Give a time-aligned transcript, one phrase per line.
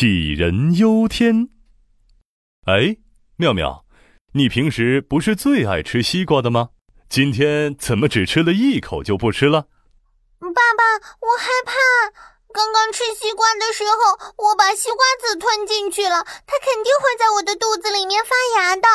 [0.00, 1.50] 杞人忧天。
[2.64, 2.96] 哎，
[3.36, 3.84] 妙妙，
[4.32, 6.70] 你平时不是最爱吃西瓜的吗？
[7.10, 9.68] 今天怎么只吃了一口就不吃了？
[10.40, 10.82] 爸爸，
[11.20, 11.74] 我害怕。
[12.48, 18.88] 刚刚吃西瓜的时候，我把西瓜籽吞进去了，它肯定会在我的肚子里面发芽的。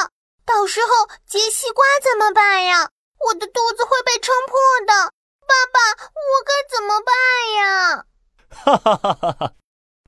[0.43, 2.89] 到时候结西瓜怎么办呀？
[3.29, 5.13] 我的肚子会被撑破的。
[5.45, 7.13] 爸爸，我该怎么办
[7.61, 8.05] 呀？
[8.49, 9.53] 哈哈哈哈哈！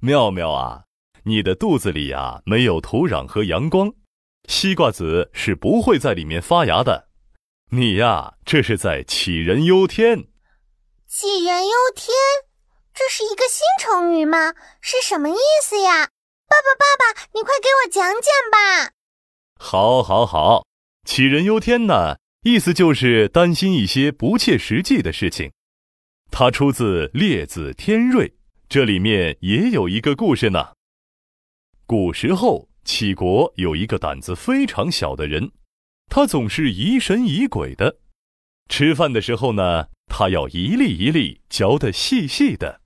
[0.02, 0.86] 妙妙啊，
[1.28, 3.92] 你的肚子里呀没有土壤和阳光，
[4.48, 7.10] 西瓜籽是不会在里面发芽的。
[7.72, 10.30] 你呀，这是在杞人忧天。
[11.10, 12.16] 杞人忧天，
[12.94, 14.54] 这是一个新成语吗？
[14.80, 16.08] 是什么意思呀？
[16.48, 18.94] 爸爸，爸爸，你快给我讲讲吧。
[19.60, 20.66] 好，好，好，
[21.06, 25.52] 杞人忧天呢，意思就是担心一些不切实际的事情。
[26.32, 28.30] 它出自《列子·天瑞》。
[28.70, 30.77] 这里面也有一个故事呢。
[31.90, 35.52] 古时候，杞国有一个胆子非常小的人，
[36.10, 38.00] 他总是疑神疑鬼的。
[38.68, 42.82] 吃饭的时候呢，他要一粒一粒嚼得细细的。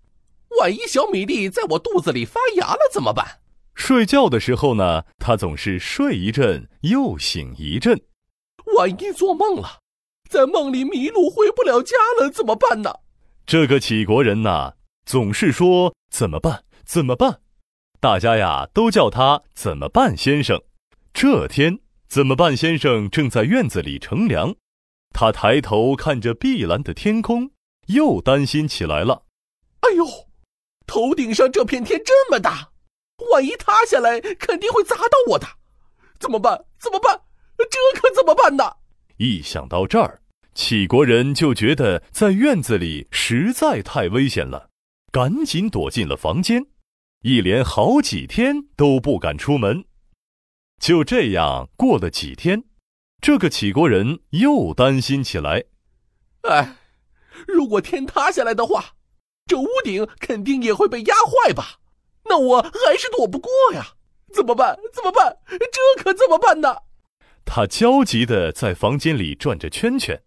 [0.59, 3.39] 万一小米粒在我肚子里发芽了怎么办？
[3.73, 7.99] 睡觉的时候呢，他总是睡一阵又醒一阵。
[8.77, 9.79] 万一做梦了，
[10.29, 12.93] 在梦里迷路回不了家了怎么办呢？
[13.47, 14.75] 这个杞国人呐。
[15.03, 16.63] 总是说怎么办？
[16.85, 17.39] 怎么办？
[18.01, 20.59] 大家呀都叫他怎么办先生。
[21.13, 24.55] 这天，怎么办先生正在院子里乘凉，
[25.13, 27.51] 他抬头看着碧蓝的天空，
[27.89, 29.25] 又担心起来了。
[29.81, 30.03] 哎呦，
[30.87, 32.71] 头顶上这片天这么大，
[33.31, 35.47] 万一塌下来，肯定会砸到我的。
[36.19, 36.65] 怎么办？
[36.79, 37.21] 怎么办？
[37.55, 38.77] 这可怎么办呢？
[39.17, 40.19] 一想到这儿，
[40.55, 44.69] 杞国人就觉得在院子里实在太危险了。
[45.11, 46.65] 赶紧躲进了房间，
[47.21, 49.85] 一连好几天都不敢出门。
[50.79, 52.63] 就这样过了几天，
[53.21, 55.63] 这个杞国人又担心起来。
[56.41, 56.77] 哎，
[57.47, 58.95] 如果天塌下来的话，
[59.45, 61.79] 这屋顶肯定也会被压坏吧？
[62.25, 63.93] 那我还是躲不过呀！
[64.33, 64.79] 怎么办？
[64.93, 65.37] 怎么办？
[65.47, 66.75] 这可怎么办呢？
[67.43, 70.23] 他焦急的在房间里转着圈圈，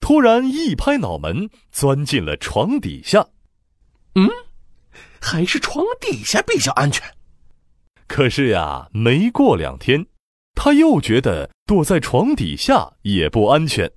[0.00, 3.26] 突然一拍脑门，钻进了床底下。
[4.14, 4.30] 嗯，
[5.20, 7.02] 还是床底下比较安全。
[8.06, 10.06] 可是呀，没过两天，
[10.54, 13.90] 他又觉得躲在床底下也不安全。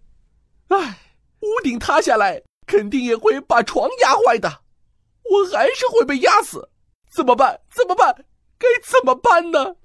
[0.69, 0.97] 唉，
[1.41, 4.62] 屋顶塌下来，肯定也会把床压坏的，
[5.24, 6.69] 我还是会被压死。
[7.09, 7.59] 怎么办？
[7.69, 8.25] 怎么办？
[8.57, 9.75] 该怎么办呢？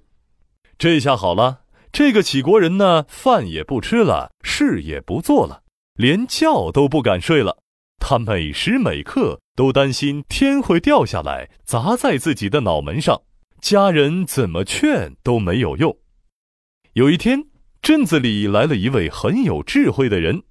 [0.79, 1.63] 这下好了，
[1.93, 5.63] 这个杞国人呢，饭也不吃了，事也不做了，
[5.95, 7.62] 连觉都不敢睡了。
[8.05, 13.23] 他每时每刻都担心天会掉下来砸在自己的脑门上，
[13.61, 15.97] 家人怎么劝都没有用。
[16.95, 17.45] 有一天，
[17.81, 20.43] 镇子里来了一位很有智慧的人，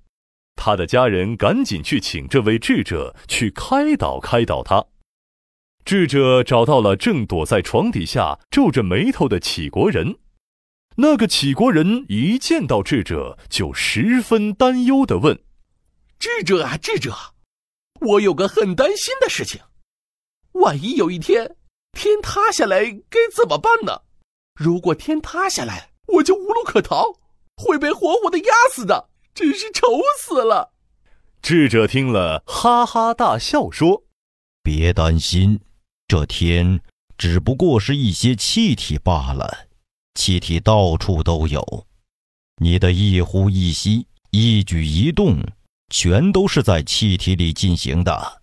[0.56, 4.86] 他的家人赶紧去请这位智者去开导开导他。
[5.84, 10.16] 智者找到了正躲在床底下皱着眉头的杞国人，
[10.96, 15.38] 那个杞国人一见到智者就十分担忧地问
[16.18, 17.14] ：“智者啊，智者！”
[18.02, 19.62] 我有个很担心的事情，
[20.54, 21.56] 万一有一天
[21.92, 24.02] 天塌下来该怎么办呢？
[24.56, 27.20] 如果天塌下来，我就无路可逃，
[27.58, 30.74] 会被活活的压死的，真是愁死了。
[31.44, 34.04] 智者听了，哈哈大笑说
[34.64, 35.60] ：“别担心，
[36.08, 36.82] 这天
[37.18, 39.68] 只不过是一些气体罢了，
[40.16, 41.86] 气体到处都有，
[42.58, 45.38] 你的一呼一吸，一举一动。”
[45.92, 48.42] 全都是在气体里进行的，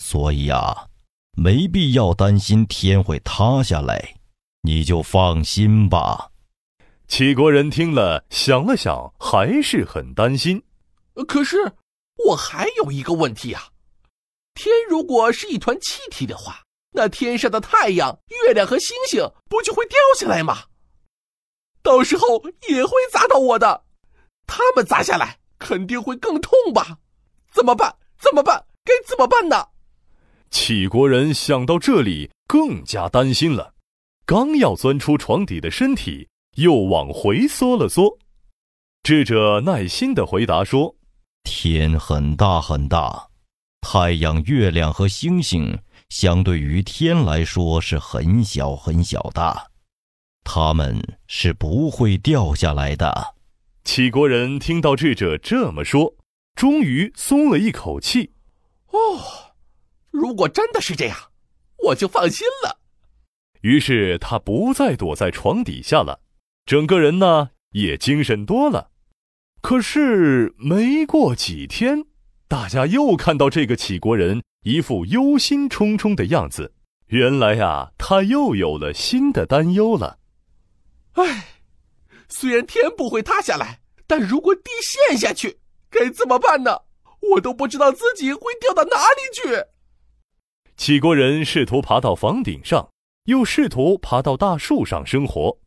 [0.00, 0.88] 所以啊，
[1.36, 4.16] 没必要担心天会塌下来，
[4.62, 6.30] 你就放心吧。
[7.06, 10.62] 齐国人听了，想了想，还是很担心。
[11.28, 11.56] 可是
[12.26, 13.68] 我还有一个问题啊，
[14.54, 16.62] 天如果是一团气体的话，
[16.92, 20.64] 那天上的太阳、月亮和星星不就会掉下来吗？
[21.82, 23.84] 到时候也会砸到我的，
[24.46, 25.39] 他们砸下来。
[25.60, 26.98] 肯定会更痛吧？
[27.52, 27.94] 怎么办？
[28.18, 28.64] 怎么办？
[28.84, 29.68] 该怎么办呢？
[30.50, 33.74] 杞国人想到这里，更加担心了。
[34.26, 38.18] 刚要钻出床底的身体，又往回缩了缩。
[39.02, 40.96] 智者耐心的回答说
[41.44, 43.28] ：“天很大很大，
[43.80, 45.78] 太阳、月亮和星星
[46.08, 49.70] 相对于天来说是很小很小的，
[50.44, 53.34] 它们是不会掉下来的。”
[53.84, 56.16] 杞国人听到智者这么说，
[56.54, 58.32] 终于松了一口气。
[58.88, 59.54] 哦，
[60.10, 61.16] 如果真的是这样，
[61.86, 62.80] 我就放心了。
[63.62, 66.20] 于是他不再躲在床底下了，
[66.66, 68.90] 整个人呢也精神多了。
[69.60, 72.04] 可是没过几天，
[72.48, 76.74] 大家又看到这个杞国人一副忧心忡忡的样子。
[77.08, 80.18] 原来呀，他又有了新的担忧了。
[81.14, 81.59] 唉，
[82.30, 85.58] 虽然天不会塌下来，但如果地陷下去，
[85.90, 86.82] 该怎么办呢？
[87.32, 89.66] 我都不知道自己会掉到哪里去。
[90.76, 92.88] 杞国人试图爬到房顶上，
[93.24, 95.58] 又试图爬到大树上生活，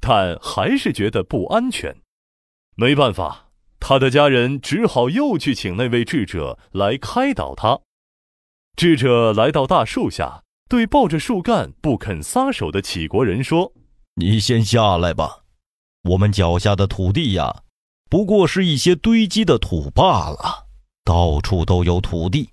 [0.00, 1.96] 但还是觉得不安全。
[2.76, 7.80] 没办法，他的家人只好又去请那位智者来开导他。
[8.76, 13.72] 智者来到大树下，对抱着树干不肯撒手的杞国人说
[14.16, 15.39] ：“你先下来吧，
[16.02, 17.62] 我们脚下的土地呀，
[18.08, 20.66] 不过是一些堆积的土罢了。
[21.04, 22.50] 到处都有土地。”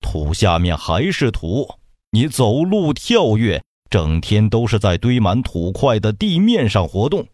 [0.00, 1.68] 土下面还是土，
[2.12, 7.28] 你走路跳跃，整天都是在堆满土块的地面上活动，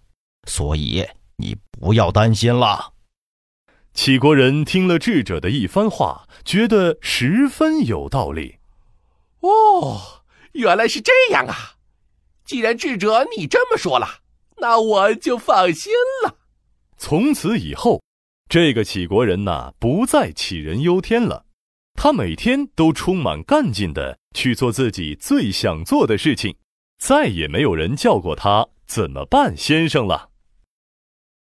[0.48, 1.06] 所以
[1.36, 2.90] 你不要担心啦。
[3.94, 8.56] 杞国人听了智者的一番话，觉得十分有道理。
[9.40, 10.22] 哦，
[10.52, 11.76] 原来是这样啊！
[12.44, 14.06] 既然智者你这么说了，
[14.60, 15.92] 那我就放心
[16.24, 16.36] 了。
[16.96, 18.02] 从此以后，
[18.48, 21.44] 这个杞国人呐，不再杞人忧天了。
[21.94, 26.56] 他每天都充满干劲的去做自己最想做的事情，
[26.98, 30.30] 再也没有人叫过他怎么办，先生了。